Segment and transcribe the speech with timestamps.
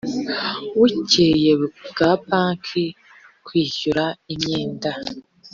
[0.79, 1.29] buke
[1.91, 2.95] bwa banki mu
[3.45, 4.91] kwishyura imyenda